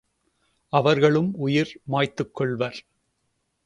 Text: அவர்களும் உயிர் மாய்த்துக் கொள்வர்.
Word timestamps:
அவர்களும் 0.73 1.31
உயிர் 1.37 1.81
மாய்த்துக் 1.83 2.35
கொள்வர். 2.35 2.79